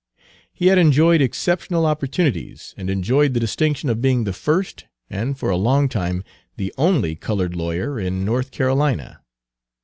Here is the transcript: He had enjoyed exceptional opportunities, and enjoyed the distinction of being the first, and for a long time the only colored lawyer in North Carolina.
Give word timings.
He 0.51 0.65
had 0.65 0.79
enjoyed 0.79 1.21
exceptional 1.21 1.85
opportunities, 1.85 2.73
and 2.75 2.89
enjoyed 2.89 3.35
the 3.35 3.39
distinction 3.39 3.87
of 3.87 4.01
being 4.01 4.23
the 4.23 4.33
first, 4.33 4.85
and 5.11 5.37
for 5.37 5.51
a 5.51 5.55
long 5.55 5.87
time 5.87 6.23
the 6.57 6.73
only 6.75 7.15
colored 7.15 7.55
lawyer 7.55 7.99
in 7.99 8.25
North 8.25 8.49
Carolina. 8.49 9.21